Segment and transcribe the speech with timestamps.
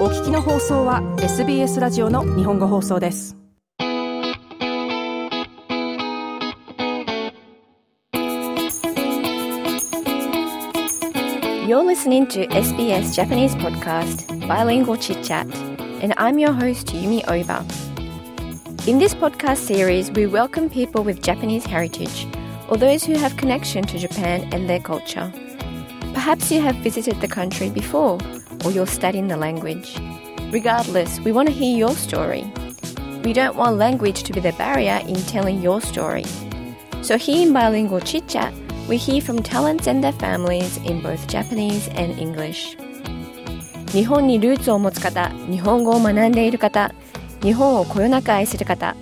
[0.00, 3.34] お聞きの放送は SBS ラジオの日本語放送です。
[11.66, 15.46] You're listening to SBS Japanese podcast Bilingual Chit Chat,
[16.02, 17.64] and I'm your host Yumi Oba.
[18.86, 22.28] In this podcast series, we welcome people with Japanese heritage
[22.68, 25.32] or those who have connection to Japan and their culture.
[26.12, 28.18] Perhaps you have visited the country before
[28.64, 29.98] or you're studying the language.
[30.52, 32.44] Regardless, we want to hear your story.
[33.24, 36.24] We don't want language to be the barrier in telling your story.
[37.02, 38.52] So here in Bilingual Chit Chat,
[38.88, 42.76] we hear from talents and their families in both Japanese and English.
[43.92, 46.92] 日本にルーツを持つ方、日本語を学んでいる方、
[47.42, 48.94] 日本をこよなく愛する方、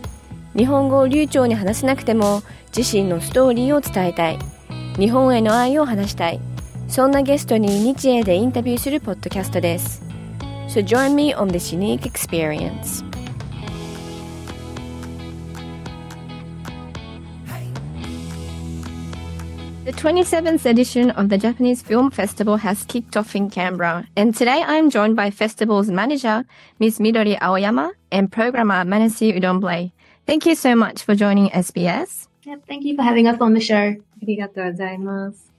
[0.57, 2.43] 日本語を流暢に話せなくても
[2.77, 4.39] 自身のストーリーを伝えたい、
[4.99, 6.41] 日本への愛を話したい、
[6.90, 10.02] そんなゲストに日英でインタビューするポッドキャストです。
[10.68, 13.04] So join me on this unique experience.
[19.86, 24.64] The 27th edition of the Japanese Film Festival has kicked off in Canberra, and today
[24.64, 26.46] I am joined by festival's manager,
[26.80, 27.00] Ms.
[27.00, 29.92] Midori Aoyama, and programmer Manisay Oudomvilay.
[30.28, 32.28] Thank you so much for joining SBS.
[32.46, 33.96] Yep, thank you for having us on the show.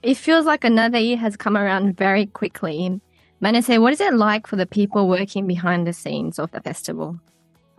[0.03, 3.01] It feels like another year has come around very quickly.
[3.41, 7.19] Manisay, what is it like for the people working behind the scenes of the festival?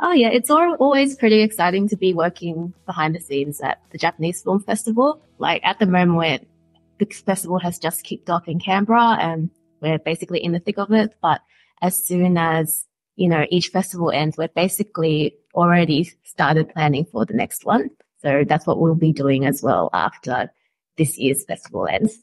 [0.00, 4.42] Oh yeah, it's always pretty exciting to be working behind the scenes at the Japanese
[4.42, 5.22] Film Festival.
[5.38, 6.48] Like at the moment,
[6.98, 10.90] the festival has just kicked off in Canberra and we're basically in the thick of
[10.90, 11.14] it.
[11.22, 11.40] But
[11.80, 17.34] as soon as, you know, each festival ends, we're basically already started planning for the
[17.34, 17.90] next one.
[18.22, 20.50] So that's what we'll be doing as well after
[20.96, 22.22] this year's festival ends.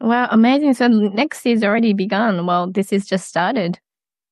[0.00, 0.74] Wow, amazing.
[0.74, 2.44] So next year's already begun.
[2.46, 3.78] Well, this is just started.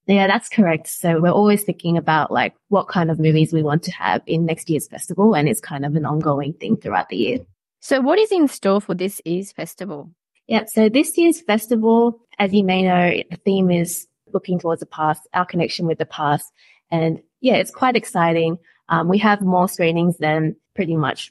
[0.06, 0.88] Yeah, that's correct.
[0.88, 4.44] So we're always thinking about like what kind of movies we want to have in
[4.44, 7.38] next year's festival and it's kind of an ongoing thing throughout the year.
[7.78, 10.10] So what is in store for this year's festival?
[10.48, 14.86] Yeah, so this year's festival, as you may know, the theme is looking towards the
[14.86, 16.52] past, our connection with the past.
[16.90, 18.58] And yeah, it's quite exciting.
[18.88, 21.30] Um, we have more screenings than pretty much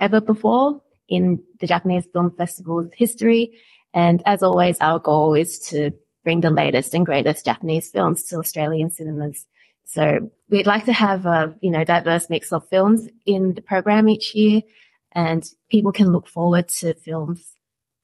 [0.00, 3.58] ever before in the Japanese Film Festival's history.
[3.92, 5.92] And as always, our goal is to
[6.24, 9.46] bring the latest and greatest Japanese films to Australian cinemas.
[9.84, 14.08] So we'd like to have a, you know, diverse mix of films in the program
[14.08, 14.62] each year
[15.12, 17.54] and people can look forward to films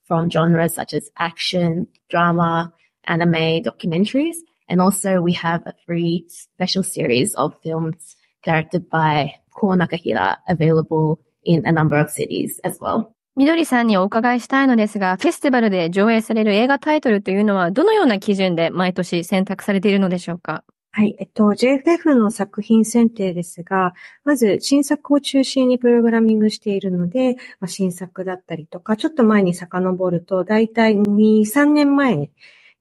[0.05, 2.73] from genres such as action, drama,
[3.05, 4.37] anime, documentaries.
[4.69, 11.21] And also we have a free special series of films directed by Ko Nakahira available
[11.45, 13.07] in a number of cities as well.
[13.37, 20.65] みどりさんにお伺いしたいのですが、フェスティバルで上映される映画タイトルというのはどのような基準で毎年選択されているのでしょうか？
[20.93, 21.15] はい。
[21.21, 32.31] えっと、JFF の作品選定ですが、まず新作を中心にプログラミングしているので、まあ、新作だったりとか、ちょっと前に遡ると、だいたい2、3年前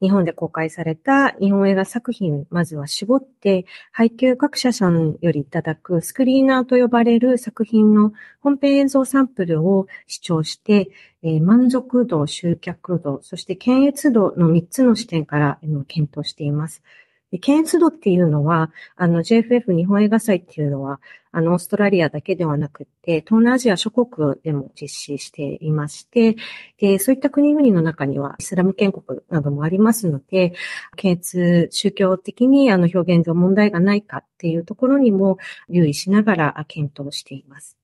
[0.02, 10.90] 日本で公開された日本映画作品、まずは絞って、配給各社さんよりいただくスクリーナーと呼ばれる作品の本編映像サンプルを視聴して、
[11.22, 16.82] えー、満足度、集客度、そして検閲度の3つの視点から検討しています。
[17.38, 21.00] 検閲度っていうのは、あの JFF 日本映画祭っていうのは、
[21.32, 26.36] あのオーストラリアだけではなくて、東南アジア諸国でも実施していまして、
[26.80, 30.54] で、そういった国々の中にはイスラム建国などもありますので、
[30.96, 35.38] 検閲、宗教的にあの表現上問題がないかっていうところにも
[35.70, 37.79] 留意しながら検討しています。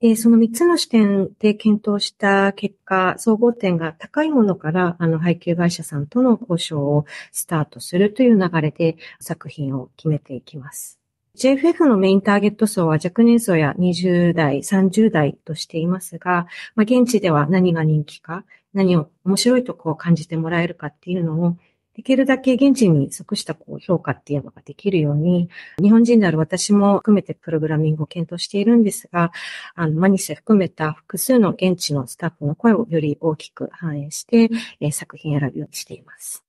[0.00, 11.00] で、その3つの視点で検討した結果、総合点が高いものから、あの、配給会社さんとの交渉をスタートするという流れで作品を決めていきます。
[11.36, 21.56] JFF のメインターゲット層は若年層や20代、30代としていますが、まあ、現地では何が人気か、何を面白いとこう感じてもらえるかっていうのを
[21.96, 25.48] できるだけ現地に即したこう評価っていうのができるように、
[25.80, 29.32] 日本人である私も含めてプログラミングを検討しているんですが、
[29.74, 34.50] あの、マニセ含めた複数の現地のスタッフの声をより大きく反映して、
[34.80, 36.44] えー、作品選びをしています。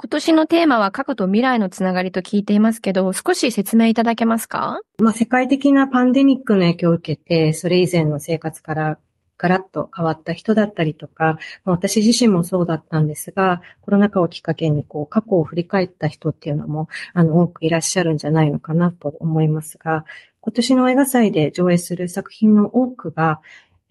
[0.00, 4.80] 今年のテーマは過去と未来のつながりと聞いていますけど、少し説明いただけますか？
[5.00, 8.98] まあ、世界的なパンデミックの影響を受けて、それ以前の生活から
[9.38, 20.04] ガラッと変わった人だったりとか、私自身もそうだったんですが、コロナ禍をきっかけにこう過去を振り返った人っていうのもあの多くいらっしゃるんじゃないのかなと思いますが、
[20.40, 23.40] 今年の映画祭で上映する作品の多くが、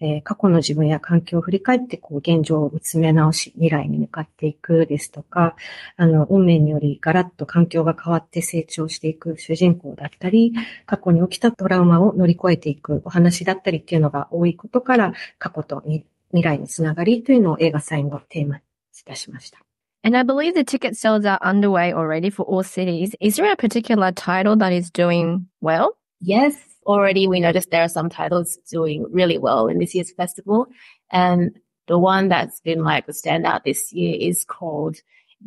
[0.00, 5.56] えー、過去の自分や環境を振り返って、こう、現状を見つめ直し、未来に向かっていくですとか、
[5.96, 10.52] あの、運命によりガラッと環境が変わって成長していく主人公だったり、
[10.86, 16.04] 過去に起きたトラウマを乗り越えていくお話だったりっていうのが多いことから、過去と未
[16.42, 18.62] 来につながりというのを映画祭のテーマに
[19.00, 19.58] いたしました。
[20.04, 23.16] And I believe the ticket sales are underway already for all cities.
[23.20, 25.96] Is there a particular title that is doing well?
[26.22, 30.66] Yes, already we noticed there are some titles doing really well in this year's festival.
[31.12, 34.96] And the one that's been like the standout this year is called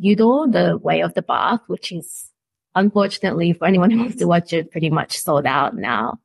[0.02, 2.30] Yudo, The Way of the Bath, which is
[2.74, 6.20] unfortunately for anyone who wants to watch it pretty much sold out now.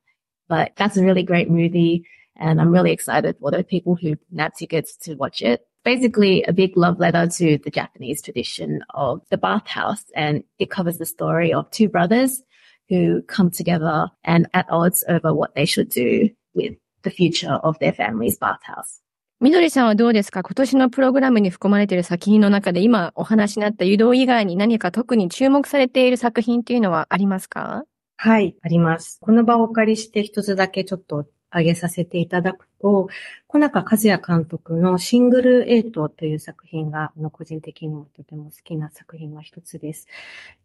[0.48, 2.06] But that's a really great movie.
[2.38, 5.68] And I'm really excited for the people who nab tickets to watch it.
[5.84, 10.04] Basically a big love letter to the Japanese tradition of the bathhouse.
[10.16, 12.44] And it covers the story of two brothers
[12.90, 17.78] who come together and at odds over what they should do with the future of
[17.80, 19.02] their family's bathhouse.
[19.40, 20.42] みどりさんはどうですか？
[20.42, 27.84] 今年のプログラムに含まれている作品の中で今お話になった湯道以外に何か特に注目されている作品っていうのはありますか？
[28.18, 29.20] はい、あります。
[29.22, 33.10] この場をお借りして一つだけちょっと挙げさせていただくと、
[33.50, 40.08] 小中和也監督のシングルエイトという作品が、個人的にもとても好きな作品の一つです。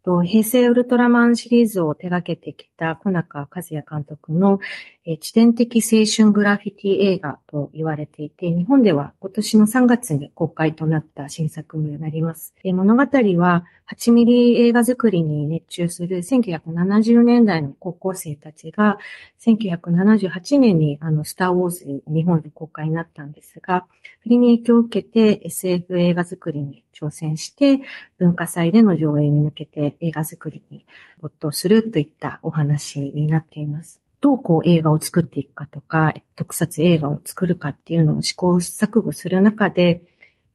[0.03, 4.59] 平成ウルトラマンシリーズを手掛けてきた小中和也監督の
[5.21, 12.53] 地点的青春グラフィティ映画と言われていて、日本では今年の3月に公開となった新作になります。
[12.65, 18.97] 物語は8ミリ映画作りに熱中する1970年代の高校生たちが、
[19.39, 23.85] 1978年にあのスターウォーズ日本で公開になったんですが、
[24.23, 27.79] 振りに影響を受けて SF 映画作りに挑戦して、
[28.17, 30.85] 文化祭での上映に向けて映画作りに
[31.21, 34.01] 没頭するといったお話になっています。
[34.19, 40.01] どうこう映画を作っていくかとか、特撮映画を作るかっていうのを試行錯誤する中で、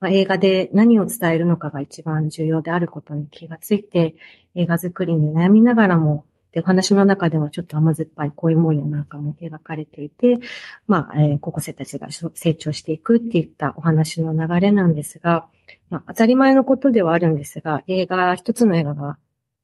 [0.00, 4.15] まあ、映画で何を伝えるのかが一番重要であることに気がついて、
[4.55, 10.39] 映画作りに悩みながらもで、お話の中ではちょっと甘酸っぱい恋模様なんかも描かれていて、
[10.87, 15.47] まあ、えー、高校生たちが成長していくっていったお話の流れなんですが、
[15.91, 19.19] まあ、当たり前のことではあるんですが、映画、一つの映画が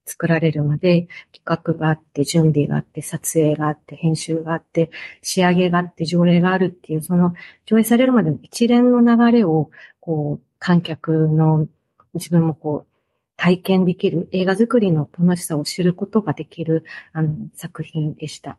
[0.06, 4.90] 作られるまで、企画があって、準備があって、撮影があって、編集があって、
[5.22, 7.34] 仕上げがあって、上映があるっていう、その
[7.66, 9.70] 上映されるまでの一連の流れを、
[10.00, 11.66] こう、観客の
[12.14, 12.93] 自分もこう、
[13.36, 18.58] 体験できる映画作りの楽しさを知ることができるあの作品でした。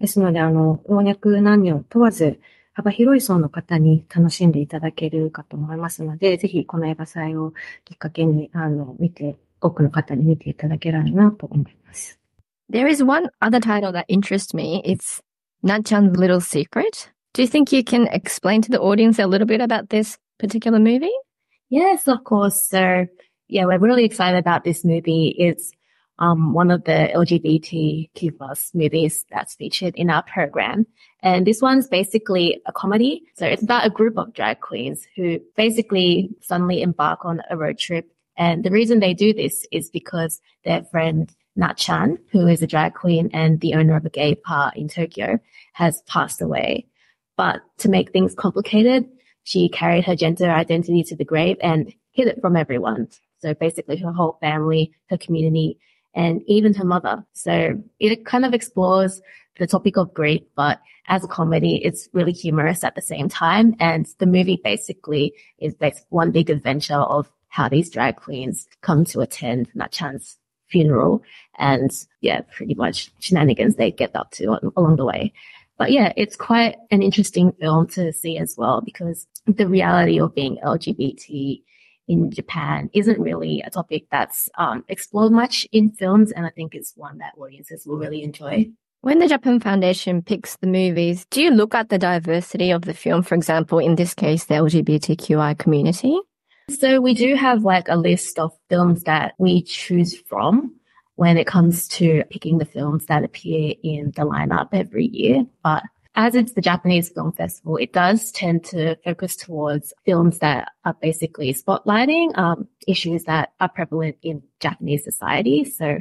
[0.00, 2.40] ですので、あの、老若男女問わず
[2.74, 7.52] 幅広い層の方に楽しんでいただけるかと思いますので、ぜひこの映画祭を
[7.84, 12.20] きっかけに、あの、見て、多くの方に見ていただけられるなと思います。
[12.70, 14.82] There is one other title that interests me.
[14.84, 15.22] It's
[15.62, 17.10] Natchan's Little Secret.
[17.32, 20.78] Do you think you can explain to the audience a little bit about this particular
[20.78, 21.12] movie?
[21.70, 22.68] Yes, of course.
[22.68, 23.06] So
[23.48, 25.34] yeah, we're really excited about this movie.
[25.38, 25.72] It's
[26.18, 30.86] um, one of the LGBTQ plus movies that's featured in our program.
[31.20, 33.22] And this one's basically a comedy.
[33.34, 37.78] So it's about a group of drag queens who basically suddenly embark on a road
[37.78, 38.10] trip.
[38.36, 42.94] And the reason they do this is because their friend Natchan, who is a drag
[42.94, 45.38] queen and the owner of a gay bar in Tokyo,
[45.72, 46.86] has passed away.
[47.36, 49.06] But to make things complicated,
[49.42, 53.08] she carried her gender identity to the grave and hid it from everyone.
[53.38, 55.78] So basically her whole family, her community,
[56.14, 57.24] and even her mother.
[57.32, 59.20] So it kind of explores
[59.58, 63.76] the topic of grief, but as a comedy, it's really humorous at the same time.
[63.78, 69.04] And the movie basically is based one big adventure of how these drag queens come
[69.06, 70.38] to attend Natchan's
[70.68, 71.22] funeral
[71.58, 71.90] and
[72.20, 75.32] yeah, pretty much shenanigans they get up to along the way.
[75.78, 80.34] But yeah, it's quite an interesting film to see as well because the reality of
[80.34, 81.62] being LGBT
[82.08, 86.74] in Japan isn't really a topic that's um, explored much in films, and I think
[86.74, 88.70] it's one that audiences will really enjoy.
[89.00, 92.94] When the Japan Foundation picks the movies, do you look at the diversity of the
[92.94, 93.22] film?
[93.22, 96.18] For example, in this case, the LGBTQI community?
[96.70, 100.74] So we do have like a list of films that we choose from
[101.14, 105.46] when it comes to picking the films that appear in the lineup every year.
[105.62, 105.84] But
[106.16, 110.96] as it's the Japanese Film Festival, it does tend to focus towards films that are
[111.00, 115.64] basically spotlighting um, issues that are prevalent in Japanese society.
[115.64, 115.98] So,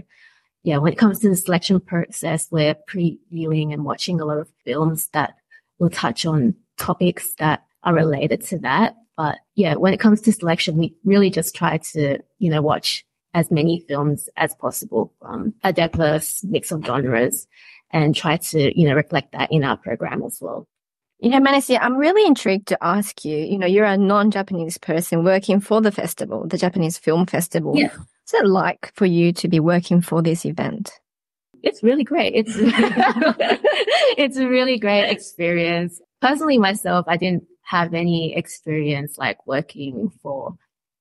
[0.64, 4.48] yeah, when it comes to the selection process, we're previewing and watching a lot of
[4.64, 5.36] films that
[5.80, 8.96] will touch on topics that are related to that.
[9.18, 13.06] But yeah, when it comes to selection, we really just try to, you know, watch
[13.34, 17.48] as many films as possible from a diverse mix of genres
[17.96, 20.68] and try to, you know, reflect that in our program as well.
[21.20, 25.24] You know, Manisay, I'm really intrigued to ask you, you know, you're a non-Japanese person
[25.24, 27.74] working for the festival, the Japanese Film Festival.
[27.78, 27.88] Yeah.
[27.88, 30.92] What's it like for you to be working for this event?
[31.64, 32.34] It's really great.
[32.36, 32.52] It's,
[34.18, 36.02] it's a really great experience.
[36.22, 40.54] Personally, myself, I didn't have any experience like working for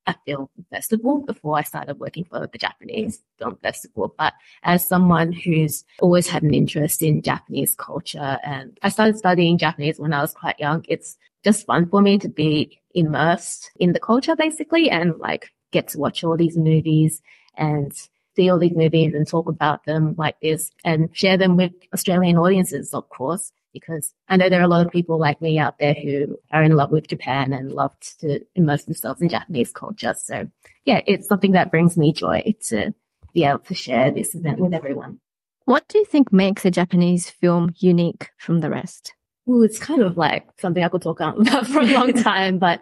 [0.07, 4.15] a film festival before I started working for the Japanese film festival.
[4.19, 9.59] But as someone who's always had an interest in Japanese culture and I started studying
[9.59, 13.93] Japanese when I was quite young, it's just fun for me to be immersed in
[13.93, 17.21] the culture basically and like get to watch all these movies
[17.57, 17.93] and
[18.37, 22.37] see all these movies and talk about them like this and share them with Australian
[22.37, 25.79] audiences, of course because I know there are a lot of people like me out
[25.79, 30.15] there who are in love with Japan and love to immerse themselves in Japanese culture.
[30.17, 30.49] So
[30.87, 32.95] yeah, it's something that brings me joy to
[33.35, 35.19] be able to share this event with everyone.
[35.67, 39.15] What do you think makes a Japanese film unique from the rest?
[39.47, 42.81] Well, it's kind of like something I could talk about for a long time, but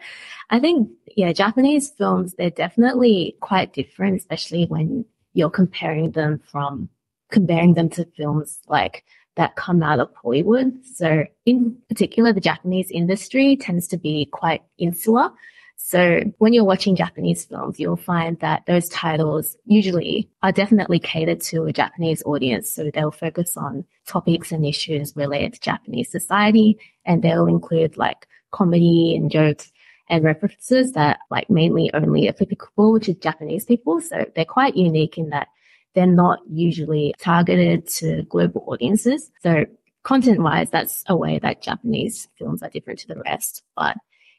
[0.50, 6.88] I think, yeah, Japanese films, they're definitely quite different, especially when you're comparing them from
[7.30, 9.04] comparing them to films like
[9.36, 10.72] that come out of Hollywood.
[10.94, 15.30] So in particular, the Japanese industry tends to be quite insular.
[15.76, 21.40] So when you're watching Japanese films, you'll find that those titles usually are definitely catered
[21.42, 22.70] to a Japanese audience.
[22.70, 28.28] So they'll focus on topics and issues related to Japanese society and they'll include like
[28.52, 29.71] comedy and jokes
[30.12, 33.98] and references that like mainly only applicable to Japanese people.
[34.02, 35.48] So they're quite unique in that
[35.94, 39.30] they're not usually targeted to global audiences.
[39.42, 39.64] So
[40.02, 43.62] content wise, that's a way that Japanese films are different to the rest.
[43.74, 43.96] But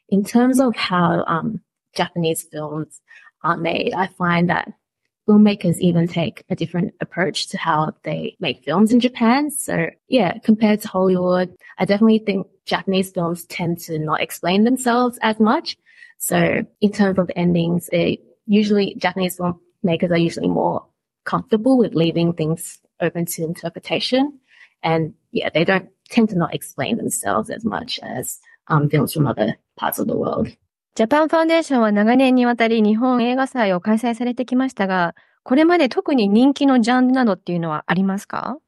[0.08, 1.60] in terms of how um,
[1.92, 3.00] Japanese films
[3.42, 4.72] are made, I find that
[5.28, 9.50] filmmakers even take a different approach to how they make films in Japan.
[9.50, 15.18] So yeah, compared to Hollywood, I definitely think Japanese films tend to not explain themselves
[15.22, 15.76] as much.
[16.18, 20.86] So in terms of endings, they usually Japanese filmmakers are usually more
[21.24, 24.38] comfortable with leaving things open to interpretation.
[24.82, 28.38] And yeah, they don't tend to not explain themselves as much as
[28.68, 30.48] um, films from other parts of the world.
[30.96, 38.58] ジャパンファンデーションは長年にわたり日本映画祭を開催されてきましたが、これまで特に人気のジャンルなどっていうのはありますか？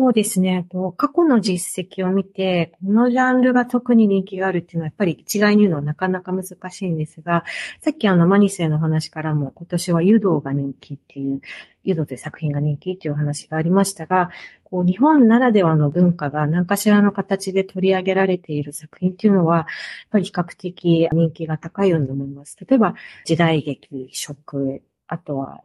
[0.00, 0.64] そうですね。
[0.96, 7.42] 過去の実績を見て、このジャンルが特に人気があるっていうのはやっぱり一概に言うのはなかなか難しいんですが、
[7.80, 11.40] さっきあのマニセの話からも今年は湯道が人気っていう、
[11.82, 14.30] 湯道という作品が人気っていう話がありましたが、
[14.62, 19.66] こう日本ならではの文化が何かしらの形で取り上げられている作品っていうのは、やっ
[20.12, 22.56] ぱり比較的人気が高いように思います。
[22.64, 25.64] 例えば時代劇、食、あとは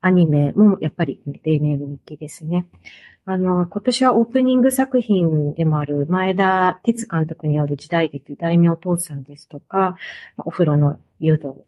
[0.00, 2.66] アニメもやっぱり例年人気ですね。
[3.24, 9.96] あの、今年はオープニング作品でもある前田哲監督による時代劇大名父さんですとか、
[10.38, 11.64] お風呂の誘導。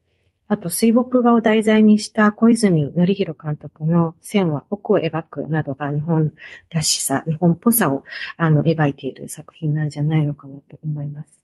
[0.49, 6.33] あと、水墨画を題材にした小泉則弘監督の線は奥を描くなどが日本
[6.71, 8.05] らしさ、日本っぽさを
[8.37, 11.41] あの描いている作品なんじゃないのかなと思います。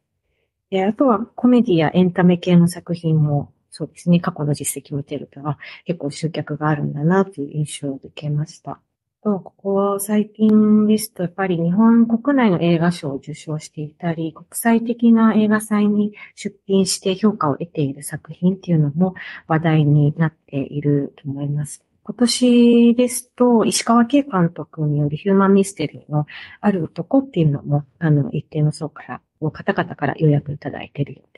[0.71, 5.39] で、あとはコメディやエンタメ系の作品もそうですね、過去の実績を見てると、
[5.85, 8.81] 結構集客があるんだなという印象を受けました。
[9.23, 19.15] と、ここ最近ですと、やっぱり日本国内の映画賞を受賞していたり、国際的な映画祭に出品して評価を得ている作品っていうのも
[19.47, 21.85] 話題になっていると思います。
[22.03, 26.25] 今年ですと、石川慶監督によるヒューマンミステリーの
[26.63, 31.36] ある男っていうのも、あの、一定の層から、方々から予約いただいているよう。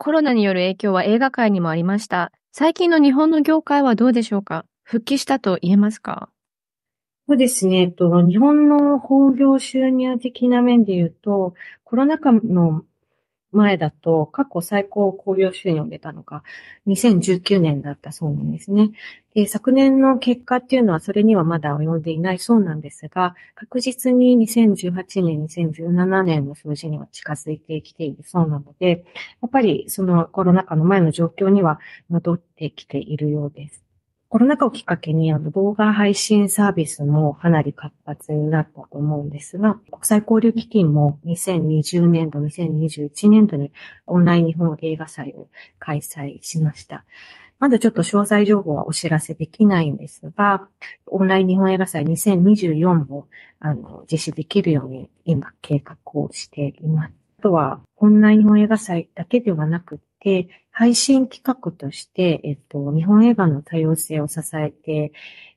[0.00, 2.30] コロナによる影響は映画界にもありました。
[2.52, 4.64] 最近の日本の業界はどうでしょうか？
[4.84, 6.28] 復帰したと言えますか？
[7.26, 7.80] そうですね。
[7.80, 12.84] えっと、日本の本業収入的な面で言うと、コロナ禍の
[13.52, 16.42] 前だと過去最高興行収入を出たのが
[16.86, 18.90] 2019年だったそうなんですね。
[19.34, 29.04] で昨年の結果っていうのはそれにはまだ及んでいないそうなんですが、確実に2018年、2017年の数字には近づいてきているそうなので、
[29.42, 31.78] やっぱりそのコロナ禍の前の状況には
[32.08, 33.87] 戻ってきているようです。
[34.30, 43.72] コロナ禍をきっかけにあの動画配信サービスもかなり活発になったと思うんですが、国際交流基金も2020年度、2021年度に
[44.06, 47.06] オンライン日本映画祭を開催しました。
[47.58, 50.68] まだちょっと詳細情報はお知らせできないんですが、
[51.06, 53.28] オンライン日本映画祭2024も
[53.60, 57.12] あの実施できるように今計画をしています。
[57.38, 65.10] あとは、オンライン日本映画祭だけではなくて、配信企画として、えっと、日本映画の多様性を支えて、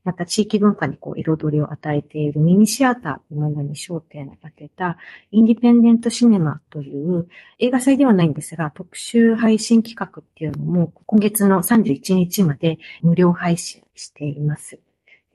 [0.04, 4.98] また地域文化にこう彩りを与えているミニシアターというものに焦点を当てた
[5.30, 7.28] インディペンデントシネマという
[7.60, 14.80] 映画祭ではないんですが特集配信企画っていうのも今月の31日まで無料配信しています。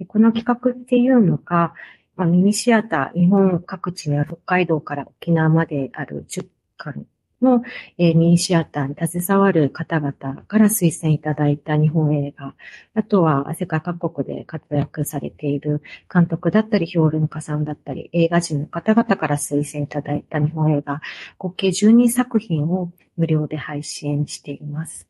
[0.00, 1.74] でこの企画っていうのが、
[2.16, 7.06] まあ、ミニシアター、日本各地には北海道から沖縄まである10館
[7.46, 7.62] の、
[7.98, 12.54] えー、ミニシアターに携わる方々から推薦いただいた日本映画、
[12.94, 21.00] あとは世界各国で活躍されている監督だったり、評論家さんだったり、映画人の方々から推薦いただいた日本映画、
[21.38, 25.08] 合計12作品を無料で配信しています。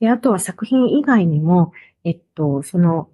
[0.00, 1.72] で、あとは作品以外にも、
[2.04, 3.08] えっと、その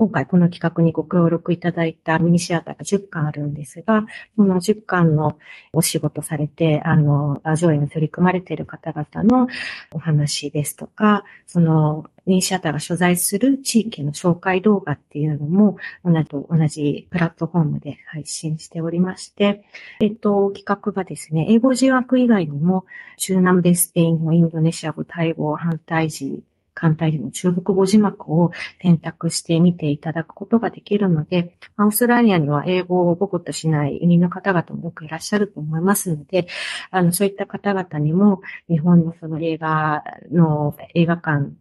[0.00, 5.36] 今回この企画にご協力いただいたミニシアターが10巻あるんですが、その10巻の
[5.74, 9.46] お仕事されて、あの、上映に取り組まれている方々の
[9.92, 19.64] お話ですとか、その、ミニシアターが所在する地域の紹介動画っていうのも、同じ同じプラットフォームで配信しておりまして、
[20.00, 22.86] えっと、企画がですね、英語字枠以外にも、
[23.18, 26.42] 中南米スペイン語、インドネシア語、タイ語、反対時
[26.80, 36.46] 字、簡体の中国語字幕を選択して見ていただくことができるので、オーストラリアには英語を母語としない移民の方々もよくいらっしゃると思いますので、
[36.90, 41.52] あの、そういった方々にも日本のその映画の映画館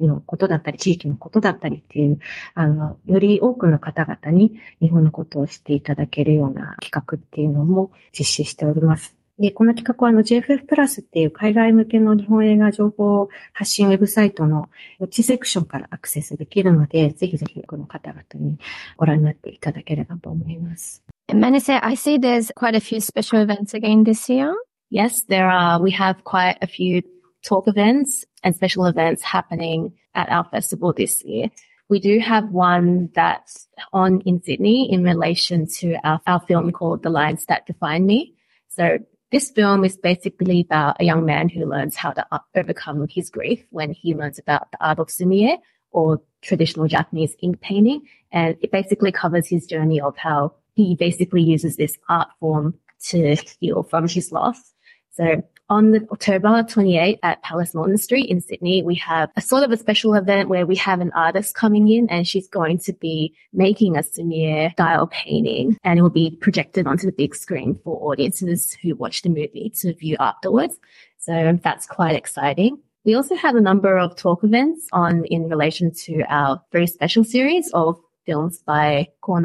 [0.00, 2.18] のことだったり、地域のことだったりっていう、
[2.54, 9.21] あの、より多くの方々に日本のことを知っていただけるような企画っていうのも実施しております。
[9.41, 18.57] で、この企画はあの JFF プラスっていう海外向けの日本映画情報発信ウェブサイトのウォッチセクションからアクセスできるので、ぜひぜひこの方々に
[18.97, 21.03] ご覧になっていただければと思います。
[21.31, 24.53] Manise, I see there's quite a few special events again this year.
[24.89, 25.79] Yes, there are.
[25.79, 27.03] We have quite a few
[27.43, 31.51] talk events and special events happening at our festival this year.
[31.89, 37.03] We do have one that's on in Sydney in relation to our, our film called
[37.03, 38.33] The Lines That Define Me.
[38.69, 38.99] So
[39.32, 43.30] this film is basically about a young man who learns how to uh, overcome his
[43.30, 45.58] grief when he learns about the art of sumi-e
[45.90, 48.02] or traditional Japanese ink painting.
[48.30, 52.74] And it basically covers his journey of how he basically uses this art form
[53.06, 54.74] to heal from his loss.
[55.12, 59.70] So on the October 28th at Palace Street in Sydney, we have a sort of
[59.70, 63.34] a special event where we have an artist coming in and she's going to be
[63.54, 68.12] making a Sumire style painting and it will be projected onto the big screen for
[68.12, 70.78] audiences who watch the movie to view afterwards.
[71.16, 72.76] So that's quite exciting.
[73.06, 77.24] We also have a number of talk events on in relation to our very special
[77.24, 79.40] series of films by Ko.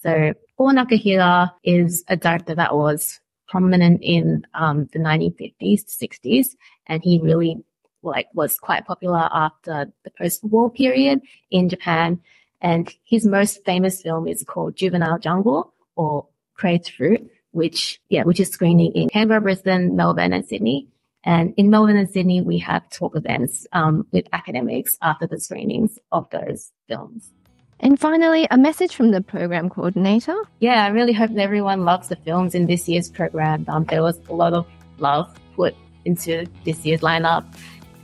[0.00, 6.48] So Ko is a director that was prominent in um, the 1950s 60s,
[6.86, 7.62] and he really
[8.02, 12.20] like was quite popular after the post-war period in Japan.
[12.60, 18.40] And his most famous film is called Juvenile Jungle or Crazed Fruit, which yeah, which
[18.40, 20.88] is screening in Canberra, Brisbane, Melbourne, and Sydney.
[21.24, 25.98] And in Melbourne and Sydney, we have talk events um, with academics after the screenings
[26.12, 27.32] of those films.
[27.80, 30.36] And finally, a message from the program coordinator.
[30.58, 33.64] Yeah, I really hope that everyone loves the films in this year's program.
[33.68, 34.66] Um, there was a lot of
[34.98, 37.44] love put into this year's lineup,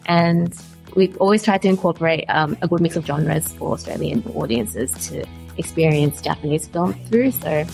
[0.07, 0.55] and
[0.95, 5.25] we've always tried to incorporate um, a good mix of genres for Australian audiences to
[5.57, 7.33] experience Japanese film through.
[7.33, 7.65] So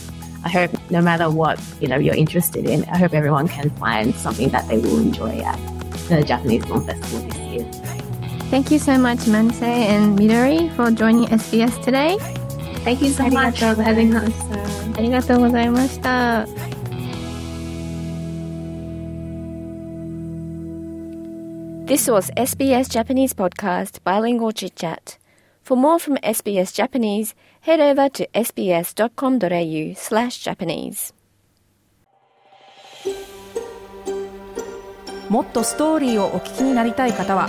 [0.45, 4.15] I hope no matter what you know you're interested in, I hope everyone can find
[4.15, 5.59] something that they will enjoy at
[6.09, 7.40] the Japanese Film Festival this year.
[8.51, 9.63] Thank you so much, Manisay
[9.95, 12.19] and Midori, for joining SBS today.
[12.83, 14.35] Thank you so much for having us.
[21.87, 25.17] This was SBS Japanese podcast Bilingual Chit Chat.
[25.63, 31.15] For more from SBS Japanese, head over to sbs.com.au slash Japanese.
[35.29, 37.49] もっとストーリーをお聞きになりたい方は